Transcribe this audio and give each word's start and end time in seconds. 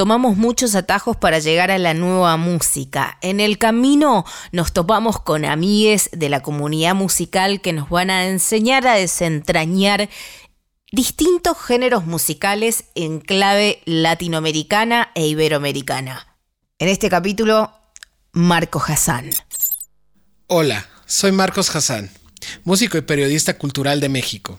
tomamos 0.00 0.38
muchos 0.38 0.76
atajos 0.76 1.14
para 1.18 1.40
llegar 1.40 1.70
a 1.70 1.76
la 1.76 1.92
nueva 1.92 2.38
música. 2.38 3.18
En 3.20 3.38
el 3.38 3.58
camino 3.58 4.24
nos 4.50 4.72
topamos 4.72 5.20
con 5.20 5.44
amigues 5.44 6.08
de 6.14 6.30
la 6.30 6.40
comunidad 6.40 6.94
musical 6.94 7.60
que 7.60 7.74
nos 7.74 7.90
van 7.90 8.08
a 8.08 8.26
enseñar 8.26 8.86
a 8.86 8.94
desentrañar 8.94 10.08
distintos 10.90 11.58
géneros 11.58 12.06
musicales 12.06 12.84
en 12.94 13.20
clave 13.20 13.82
latinoamericana 13.84 15.10
e 15.14 15.26
iberoamericana. 15.26 16.34
En 16.78 16.88
este 16.88 17.10
capítulo, 17.10 17.70
Marco 18.32 18.82
Hassan. 18.82 19.28
Hola, 20.46 20.88
soy 21.04 21.32
Marcos 21.32 21.76
Hassan, 21.76 22.08
músico 22.64 22.96
y 22.96 23.02
periodista 23.02 23.58
cultural 23.58 24.00
de 24.00 24.08
México. 24.08 24.58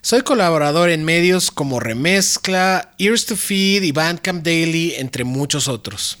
Soy 0.00 0.22
colaborador 0.22 0.90
en 0.90 1.04
medios 1.04 1.50
como 1.50 1.80
Remezcla, 1.80 2.94
Ears 2.98 3.26
to 3.26 3.36
Feed 3.36 3.82
y 3.82 3.90
Bandcamp 3.90 4.44
Daily, 4.44 4.94
entre 4.96 5.24
muchos 5.24 5.66
otros. 5.66 6.18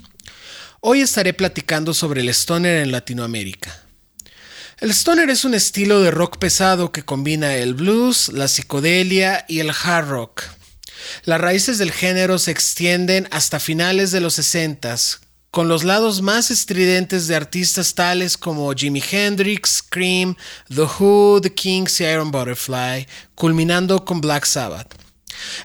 Hoy 0.80 1.00
estaré 1.00 1.32
platicando 1.32 1.94
sobre 1.94 2.22
el 2.22 2.28
stoner 2.30 2.82
en 2.82 2.90
Latinoamérica. 2.90 3.84
El 4.80 4.90
stoner 4.90 5.30
es 5.30 5.44
un 5.44 5.54
estilo 5.54 6.00
de 6.00 6.10
rock 6.10 6.38
pesado 6.38 6.90
que 6.90 7.04
combina 7.04 7.54
el 7.54 7.74
blues, 7.74 8.30
la 8.30 8.48
psicodelia 8.48 9.44
y 9.48 9.60
el 9.60 9.70
hard 9.70 10.08
rock. 10.08 10.42
Las 11.24 11.40
raíces 11.40 11.78
del 11.78 11.92
género 11.92 12.38
se 12.38 12.50
extienden 12.50 13.28
hasta 13.30 13.60
finales 13.60 14.10
de 14.10 14.20
los 14.20 14.34
60 14.34 14.96
con 15.50 15.68
los 15.68 15.84
lados 15.84 16.22
más 16.22 16.50
estridentes 16.50 17.26
de 17.26 17.36
artistas 17.36 17.94
tales 17.94 18.36
como 18.36 18.72
Jimi 18.72 19.02
Hendrix, 19.10 19.82
Cream, 19.82 20.36
The 20.68 20.82
Who, 20.82 21.40
The 21.40 21.54
Kings 21.54 22.00
y 22.00 22.04
Iron 22.04 22.30
Butterfly, 22.30 23.06
culminando 23.34 24.04
con 24.04 24.20
Black 24.20 24.44
Sabbath. 24.44 24.94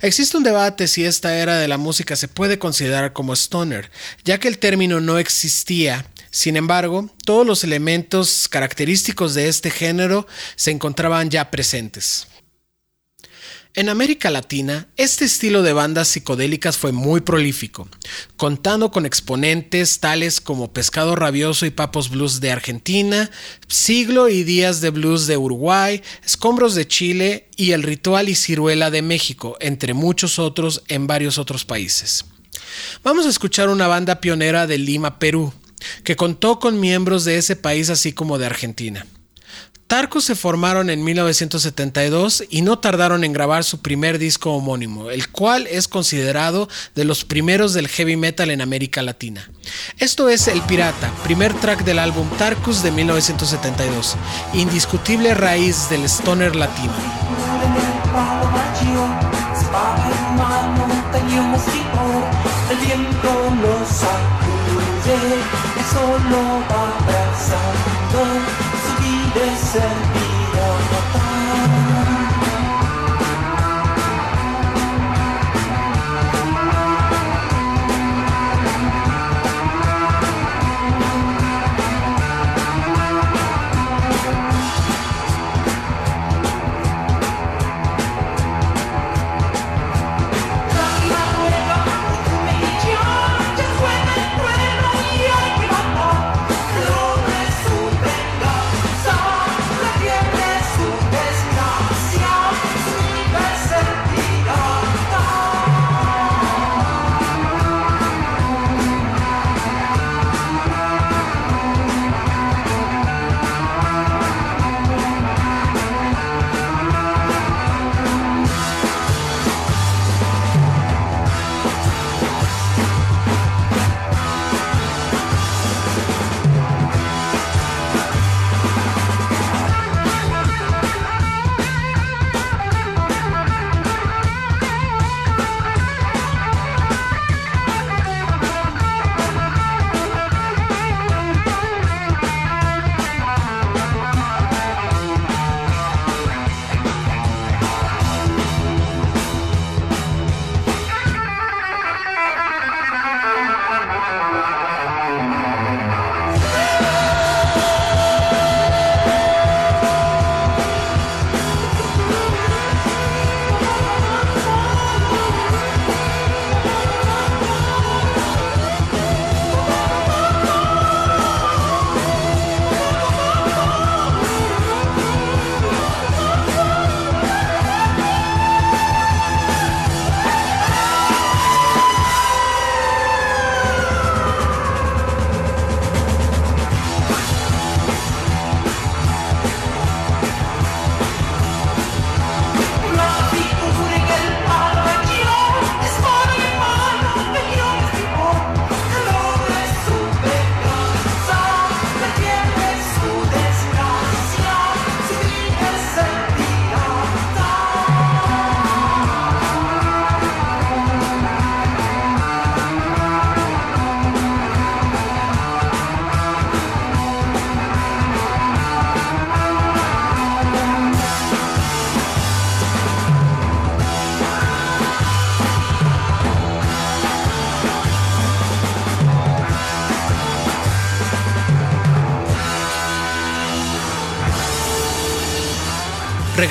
Existe 0.02 0.38
un 0.38 0.44
debate 0.44 0.88
si 0.88 1.04
esta 1.04 1.36
era 1.36 1.58
de 1.58 1.68
la 1.68 1.78
música 1.78 2.16
se 2.16 2.28
puede 2.28 2.60
considerar 2.60 3.12
como 3.12 3.34
stoner, 3.34 3.92
ya 4.24 4.40
que 4.40 4.48
el 4.48 4.60
término 4.60 5.02
no 5.02 5.18
existía 5.18 6.06
sin 6.34 6.58
embargo, 6.58 7.12
todos 7.26 7.46
los 7.46 7.64
elementos 7.64 8.48
característicos 8.50 9.36
de 9.36 9.50
este 9.50 9.70
género 9.70 10.26
se 10.56 10.72
encontraban 10.72 11.30
ya 11.30 11.52
presentes. 11.52 12.26
En 13.76 13.90
América 13.90 14.30
Latina, 14.30 14.88
este 14.98 15.26
estilo 15.26 15.64
de 15.64 15.74
bandas 15.74 16.08
psicodélicas 16.08 16.78
fue 16.78 16.92
muy 16.92 17.22
prolífico, 17.22 17.88
contando 18.38 18.92
con 18.92 19.08
exponentes 19.08 20.00
tales 20.00 20.42
como 20.42 20.72
Pescado 20.72 21.16
Rabioso 21.16 21.66
y 21.66 21.72
Papos 21.72 22.12
Blues 22.12 22.40
de 22.40 22.52
Argentina, 22.52 23.32
Siglo 23.68 24.30
y 24.30 24.44
Días 24.44 24.80
de 24.82 24.92
Blues 24.92 25.26
de 25.26 25.38
Uruguay, 25.38 26.04
Escombros 26.24 26.76
de 26.76 26.88
Chile 26.88 27.48
y 27.56 27.72
El 27.72 27.82
Ritual 27.82 28.30
y 28.30 28.36
Ciruela 28.36 28.92
de 28.92 29.02
México, 29.02 29.58
entre 29.60 29.96
muchos 29.96 30.38
otros 30.38 30.84
en 30.88 31.08
varios 31.08 31.40
otros 31.40 31.66
países. 31.66 32.26
Vamos 33.04 33.26
a 33.26 33.30
escuchar 33.30 33.70
una 33.70 33.88
banda 33.88 34.22
pionera 34.22 34.68
de 34.68 34.78
Lima, 34.78 35.18
Perú, 35.18 35.52
que 36.04 36.16
contó 36.16 36.60
con 36.60 36.80
miembros 36.80 37.26
de 37.26 37.40
ese 37.40 37.56
país 37.56 37.90
así 37.90 38.14
como 38.14 38.38
de 38.38 38.46
Argentina. 38.46 39.08
Tarcos 39.94 40.24
se 40.24 40.34
formaron 40.34 40.90
en 40.90 41.04
1972 41.04 42.46
y 42.50 42.64
no 42.64 42.80
tardaron 42.80 43.24
en 43.24 43.32
grabar 43.32 43.64
su 43.64 43.80
primer 43.80 44.18
disco 44.18 44.52
homónimo, 44.52 45.12
el 45.12 45.30
cual 45.30 45.68
es 45.68 45.88
considerado 45.88 46.68
de 46.96 47.06
los 47.06 47.24
primeros 47.24 47.74
del 47.76 47.88
heavy 47.88 48.16
metal 48.16 48.50
en 48.50 48.62
América 48.62 49.04
Latina. 49.04 49.48
Esto 50.00 50.30
es 50.30 50.48
El 50.48 50.64
Pirata, 50.64 51.12
primer 51.24 51.54
track 51.54 51.84
del 51.84 52.00
álbum 52.00 52.28
Tarcus 52.40 52.82
de 52.82 52.90
1972, 52.90 54.16
indiscutible 54.56 55.36
raíz 55.36 55.88
del 55.92 56.06
stoner 56.06 56.56
latino. 56.56 56.94
você. 69.74 70.13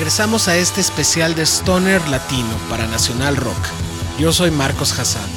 Regresamos 0.03 0.49
a 0.49 0.57
este 0.57 0.81
especial 0.81 1.33
de 1.33 1.43
Stoner 1.43 2.05
Latino 2.09 2.59
para 2.69 2.85
Nacional 2.87 3.37
Rock. 3.37 3.55
Yo 4.19 4.33
soy 4.33 4.51
Marcos 4.51 4.99
Hassan. 4.99 5.29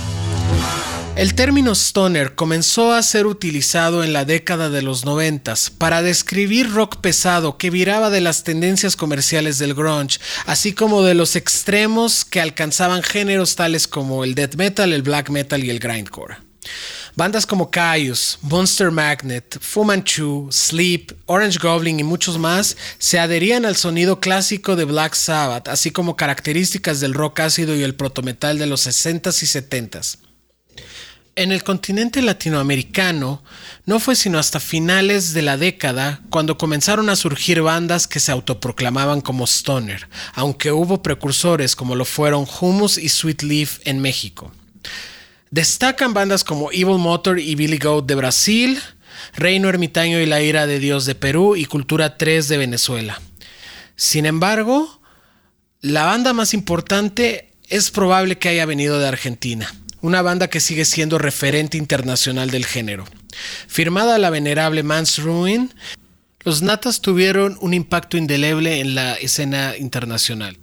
El 1.14 1.36
término 1.36 1.70
stoner 1.70 2.34
comenzó 2.34 2.92
a 2.92 3.00
ser 3.04 3.26
utilizado 3.26 4.02
en 4.02 4.12
la 4.12 4.24
década 4.24 4.68
de 4.68 4.82
los 4.82 5.04
noventas 5.04 5.70
para 5.70 6.02
describir 6.02 6.72
rock 6.72 6.96
pesado 6.96 7.58
que 7.58 7.70
viraba 7.70 8.10
de 8.10 8.20
las 8.20 8.42
tendencias 8.42 8.96
comerciales 8.96 9.58
del 9.60 9.72
grunge, 9.72 10.18
así 10.46 10.72
como 10.72 11.04
de 11.04 11.14
los 11.14 11.36
extremos 11.36 12.24
que 12.24 12.40
alcanzaban 12.40 13.04
géneros 13.04 13.54
tales 13.54 13.86
como 13.86 14.24
el 14.24 14.34
death 14.34 14.56
metal, 14.56 14.92
el 14.92 15.02
black 15.02 15.30
metal 15.30 15.62
y 15.62 15.70
el 15.70 15.78
grindcore. 15.78 16.38
Bandas 17.16 17.46
como 17.46 17.70
Caius, 17.70 18.38
Monster 18.42 18.90
Magnet, 18.90 19.58
Fu 19.58 19.84
Manchu, 19.84 20.48
Sleep, 20.52 21.12
Orange 21.24 21.58
Goblin 21.58 21.98
y 21.98 22.04
muchos 22.04 22.36
más 22.36 22.76
se 22.98 23.18
adherían 23.18 23.64
al 23.64 23.74
sonido 23.74 24.20
clásico 24.20 24.76
de 24.76 24.84
Black 24.84 25.14
Sabbath, 25.14 25.68
así 25.68 25.90
como 25.90 26.14
características 26.14 27.00
del 27.00 27.14
rock 27.14 27.40
ácido 27.40 27.74
y 27.74 27.82
el 27.82 27.94
protometal 27.94 28.58
de 28.58 28.66
los 28.66 28.86
60s 28.86 29.42
y 29.42 29.46
70s. 29.46 30.18
En 31.36 31.52
el 31.52 31.64
continente 31.64 32.20
latinoamericano 32.20 33.42
no 33.86 33.98
fue 33.98 34.14
sino 34.14 34.38
hasta 34.38 34.60
finales 34.60 35.32
de 35.32 35.40
la 35.40 35.56
década 35.56 36.20
cuando 36.28 36.58
comenzaron 36.58 37.08
a 37.08 37.16
surgir 37.16 37.62
bandas 37.62 38.06
que 38.06 38.20
se 38.20 38.30
autoproclamaban 38.30 39.22
como 39.22 39.44
stoner, 39.46 40.06
aunque 40.34 40.70
hubo 40.70 41.02
precursores 41.02 41.76
como 41.76 41.94
lo 41.94 42.04
fueron 42.04 42.46
Humus 42.60 42.98
y 42.98 43.08
Sweet 43.08 43.42
Leaf 43.42 43.78
en 43.84 44.02
México. 44.02 44.52
Destacan 45.50 46.14
bandas 46.14 46.44
como 46.44 46.70
Evil 46.72 46.98
Motor 46.98 47.38
y 47.38 47.54
Billy 47.54 47.78
Goat 47.78 48.06
de 48.06 48.14
Brasil, 48.14 48.80
Reino 49.34 49.68
Ermitaño 49.68 50.20
y 50.20 50.26
la 50.26 50.42
Ira 50.42 50.66
de 50.66 50.78
Dios 50.78 51.06
de 51.06 51.14
Perú 51.14 51.56
y 51.56 51.64
Cultura 51.64 52.18
3 52.18 52.48
de 52.48 52.58
Venezuela. 52.58 53.20
Sin 53.94 54.26
embargo, 54.26 55.00
la 55.80 56.04
banda 56.04 56.32
más 56.32 56.52
importante 56.52 57.52
es 57.68 57.90
probable 57.90 58.38
que 58.38 58.48
haya 58.48 58.66
venido 58.66 58.98
de 58.98 59.08
Argentina 59.08 59.72
una 60.06 60.22
banda 60.22 60.48
que 60.48 60.60
sigue 60.60 60.84
siendo 60.84 61.18
referente 61.18 61.76
internacional 61.76 62.50
del 62.50 62.64
género. 62.64 63.04
Firmada 63.66 64.18
la 64.18 64.30
venerable 64.30 64.82
Mans 64.82 65.18
Ruin, 65.18 65.72
los 66.40 66.62
Natas 66.62 67.00
tuvieron 67.00 67.58
un 67.60 67.74
impacto 67.74 68.16
indeleble 68.16 68.80
en 68.80 68.94
la 68.94 69.14
escena 69.14 69.76
internacional. 69.76 70.58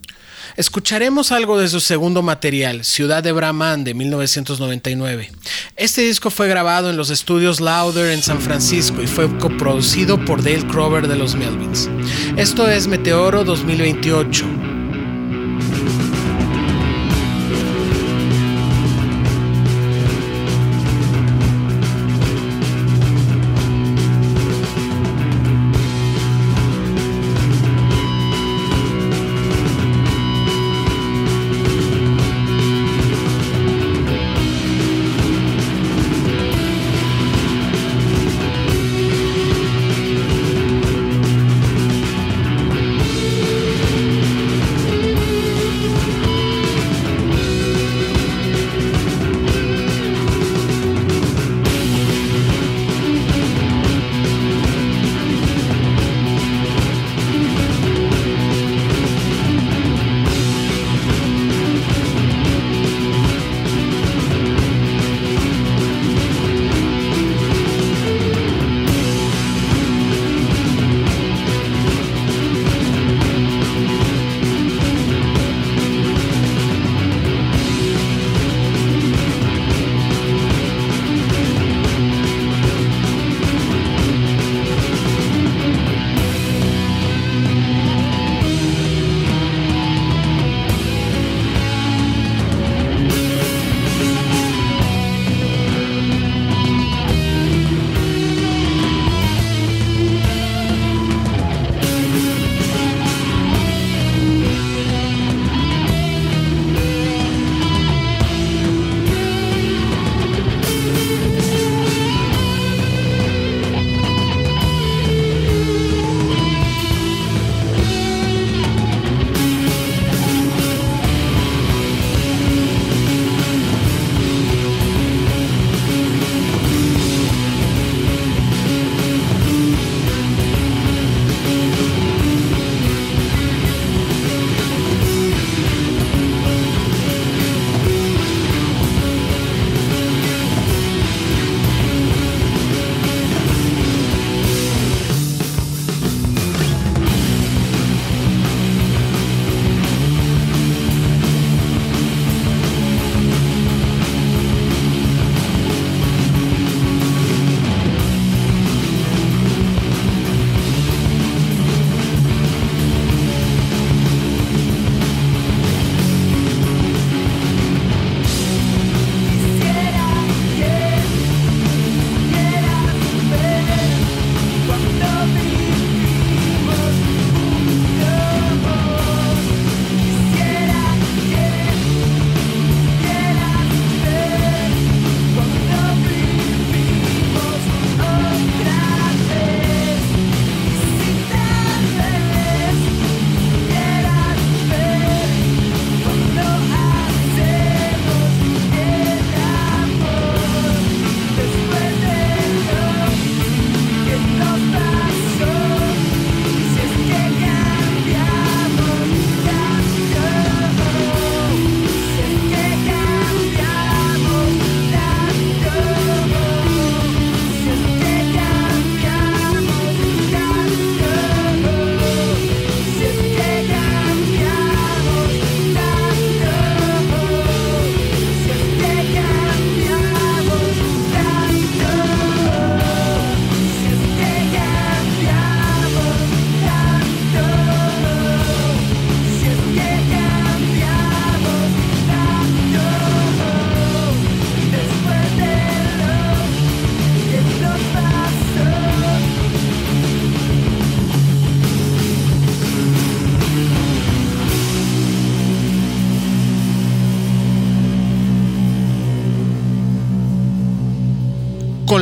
Escucharemos 0.57 1.31
algo 1.31 1.57
de 1.59 1.67
su 1.67 1.79
segundo 1.79 2.21
material, 2.21 2.83
Ciudad 2.83 3.23
de 3.23 3.31
Brahman 3.31 3.83
de 3.83 3.93
1999. 3.93 5.31
Este 5.75 6.01
disco 6.01 6.29
fue 6.29 6.47
grabado 6.47 6.89
en 6.89 6.97
los 6.97 7.09
estudios 7.09 7.59
Louder 7.59 8.11
en 8.11 8.21
San 8.21 8.39
Francisco 8.39 9.01
y 9.01 9.07
fue 9.07 9.29
coproducido 9.37 10.23
por 10.23 10.43
Dale 10.43 10.67
Crover 10.67 11.07
de 11.07 11.15
los 11.15 11.35
Melvins. 11.35 11.89
Esto 12.37 12.69
es 12.69 12.87
Meteoro 12.87 13.43
2028. 13.43 14.72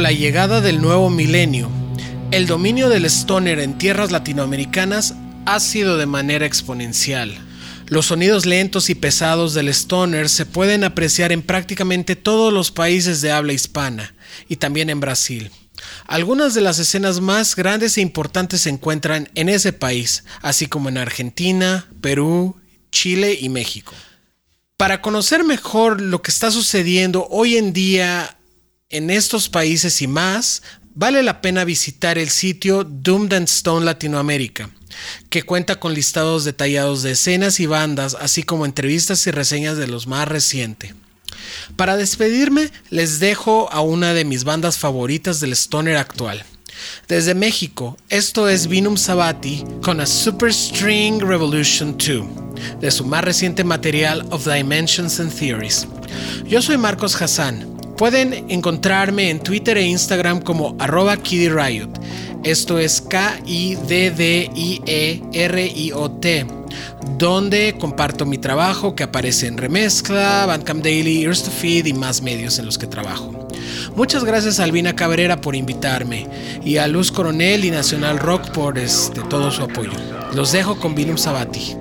La 0.01 0.11
llegada 0.11 0.61
del 0.61 0.81
nuevo 0.81 1.11
milenio, 1.11 1.69
el 2.31 2.47
dominio 2.47 2.89
del 2.89 3.05
stoner 3.05 3.59
en 3.59 3.77
tierras 3.77 4.09
latinoamericanas 4.09 5.13
ha 5.45 5.59
sido 5.59 5.95
de 5.95 6.07
manera 6.07 6.47
exponencial. 6.47 7.37
Los 7.85 8.07
sonidos 8.07 8.47
lentos 8.47 8.89
y 8.89 8.95
pesados 8.95 9.53
del 9.53 9.67
stoner 9.67 10.27
se 10.27 10.47
pueden 10.47 10.83
apreciar 10.83 11.31
en 11.31 11.43
prácticamente 11.43 12.15
todos 12.15 12.51
los 12.51 12.71
países 12.71 13.21
de 13.21 13.31
habla 13.31 13.53
hispana 13.53 14.15
y 14.49 14.55
también 14.55 14.89
en 14.89 14.99
Brasil. 14.99 15.51
Algunas 16.07 16.55
de 16.55 16.61
las 16.61 16.79
escenas 16.79 17.21
más 17.21 17.55
grandes 17.55 17.95
e 17.95 18.01
importantes 18.01 18.61
se 18.61 18.71
encuentran 18.71 19.29
en 19.35 19.49
ese 19.49 19.71
país, 19.71 20.23
así 20.41 20.65
como 20.65 20.89
en 20.89 20.97
Argentina, 20.97 21.87
Perú, 22.01 22.59
Chile 22.91 23.37
y 23.39 23.49
México. 23.49 23.93
Para 24.77 24.99
conocer 25.03 25.43
mejor 25.43 26.01
lo 26.01 26.23
que 26.23 26.31
está 26.31 26.49
sucediendo 26.49 27.27
hoy 27.29 27.57
en 27.57 27.71
día 27.71 28.39
en 28.91 29.09
estos 29.09 29.49
países 29.49 30.01
y 30.01 30.07
más, 30.07 30.61
vale 30.93 31.23
la 31.23 31.41
pena 31.41 31.63
visitar 31.63 32.17
el 32.17 32.29
sitio 32.29 32.83
Doomed 32.83 33.33
and 33.33 33.47
Stone 33.47 33.85
Latinoamérica, 33.85 34.69
que 35.29 35.43
cuenta 35.43 35.79
con 35.79 35.93
listados 35.93 36.43
detallados 36.43 37.01
de 37.01 37.11
escenas 37.11 37.59
y 37.59 37.65
bandas, 37.65 38.15
así 38.19 38.43
como 38.43 38.65
entrevistas 38.65 39.25
y 39.25 39.31
reseñas 39.31 39.77
de 39.77 39.87
los 39.87 40.07
más 40.07 40.27
recientes. 40.27 40.93
Para 41.75 41.95
despedirme, 41.97 42.69
les 42.89 43.19
dejo 43.19 43.71
a 43.71 43.81
una 43.81 44.13
de 44.13 44.25
mis 44.25 44.43
bandas 44.43 44.77
favoritas 44.77 45.39
del 45.39 45.53
stoner 45.53 45.95
actual. 45.95 46.43
Desde 47.07 47.35
México, 47.35 47.97
esto 48.09 48.49
es 48.49 48.67
Vinum 48.67 48.97
Sabati 48.97 49.63
con 49.81 50.01
a 50.01 50.05
Super 50.05 50.53
String 50.53 51.21
Revolution 51.21 51.97
2, 51.97 52.79
de 52.81 52.91
su 52.91 53.05
más 53.05 53.23
reciente 53.23 53.63
material 53.63 54.25
of 54.31 54.45
Dimensions 54.45 55.19
and 55.19 55.33
Theories. 55.33 55.87
Yo 56.45 56.61
soy 56.61 56.77
Marcos 56.77 57.19
Hassan. 57.21 57.70
Pueden 58.01 58.49
encontrarme 58.49 59.29
en 59.29 59.39
Twitter 59.39 59.77
e 59.77 59.85
Instagram 59.85 60.41
como 60.41 60.75
arroba 60.79 61.17
Riot. 61.17 61.91
Esto 62.43 62.79
es 62.79 62.99
K-I-D-D-I-E-R-I-O-T 62.99 63.67
donde 67.19 67.75
comparto 67.79 68.25
mi 68.25 68.39
trabajo 68.39 68.95
que 68.95 69.03
aparece 69.03 69.45
en 69.45 69.59
Remezcla, 69.59 70.47
Bandcamp 70.47 70.83
Daily, 70.83 71.21
Ears 71.21 71.43
to 71.43 71.51
Feed 71.51 71.85
y 71.85 71.93
más 71.93 72.23
medios 72.23 72.57
en 72.57 72.65
los 72.65 72.79
que 72.79 72.87
trabajo. 72.87 73.47
Muchas 73.95 74.23
gracias 74.23 74.59
a 74.59 74.63
Albina 74.63 74.95
Cabrera 74.95 75.39
por 75.39 75.55
invitarme 75.55 76.27
y 76.65 76.77
a 76.77 76.87
Luz 76.87 77.11
Coronel 77.11 77.65
y 77.65 77.69
Nacional 77.69 78.17
Rock 78.17 78.49
por 78.49 78.79
este, 78.79 79.21
todo 79.29 79.51
su 79.51 79.61
apoyo. 79.61 79.91
Los 80.33 80.51
dejo 80.51 80.79
con 80.79 80.95
Vinum 80.95 81.19
Sabati. 81.19 81.80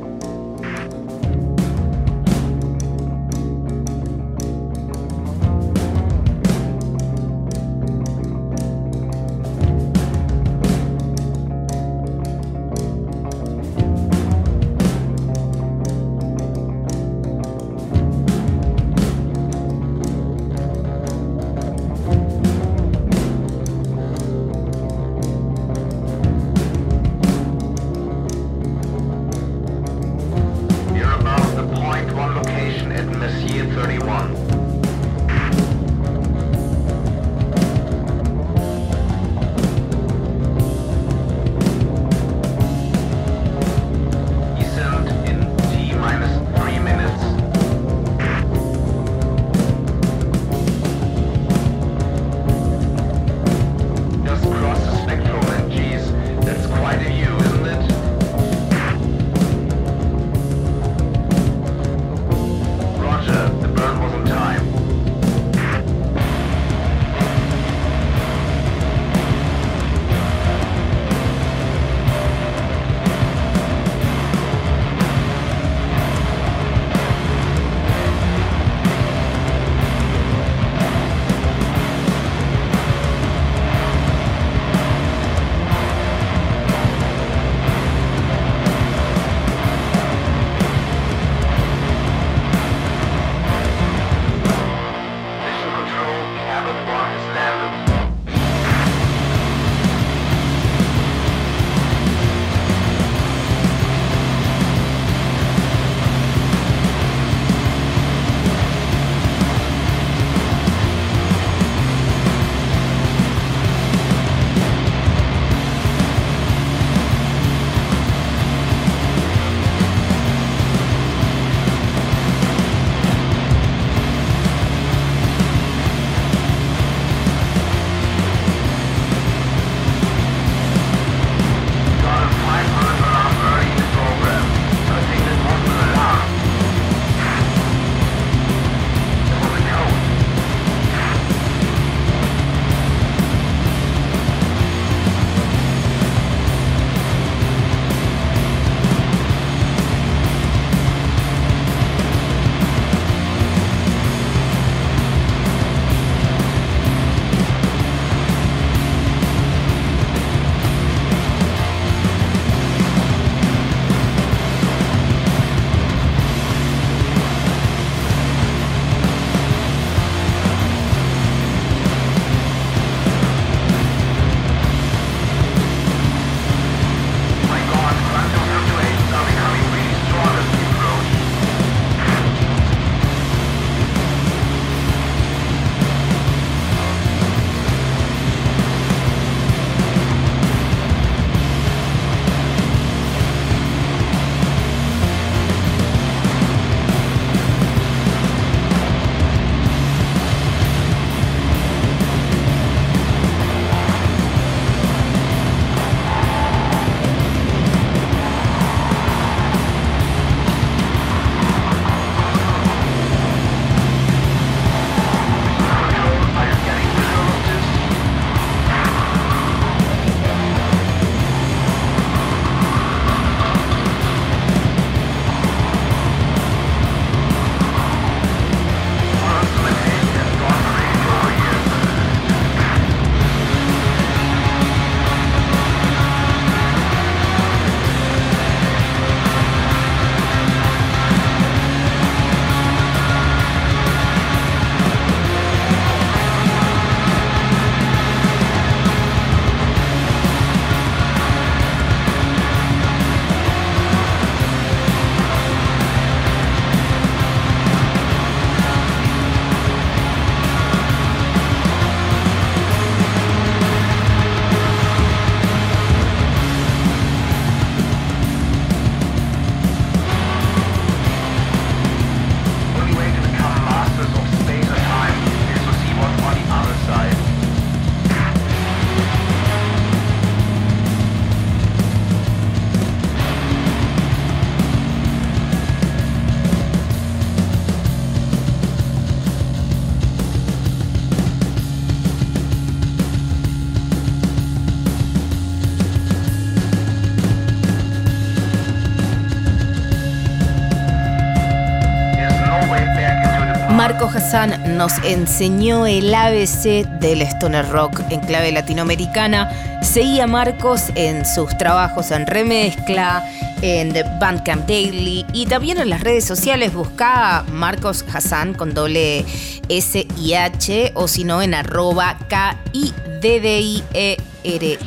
Hassan 303.81 304.77
nos 304.77 304.93
enseñó 305.05 305.87
el 305.87 306.15
ABC 306.15 306.87
del 307.01 307.23
stoner 307.23 307.67
rock 307.71 308.03
en 308.11 308.21
clave 308.21 308.53
latinoamericana. 308.53 309.81
Seguía 309.83 310.27
Marcos 310.27 310.91
en 310.97 311.25
sus 311.25 311.57
trabajos 311.57 312.11
en 312.11 312.27
remezcla, 312.27 313.25
en 313.63 313.95
The 313.95 314.05
Bandcamp 314.21 314.69
Daily 314.69 315.25
y 315.33 315.47
también 315.47 315.79
en 315.79 315.89
las 315.89 316.03
redes 316.03 316.27
sociales. 316.27 316.75
Busca 316.75 317.43
Marcos 317.53 318.05
Hassan 318.13 318.53
con 318.53 318.75
doble 318.75 319.25
S 319.71 320.07
y 320.15 320.35
H 320.35 320.93
o 320.95 321.09
si 321.09 321.25
no 321.25 321.41
en 321.41 321.55
arroba 321.55 322.19
K 322.29 322.59
I 322.75 322.93
D 323.23 323.41
D 323.41 323.61
I 323.61 323.85
E 323.95 324.17
R 324.45 324.67
I 324.67 324.79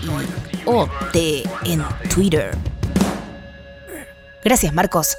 O 0.65 0.87
T 1.11 1.43
en 1.65 1.83
Twitter. 2.13 2.55
Gracias, 4.43 4.71
Marcos. 4.71 5.17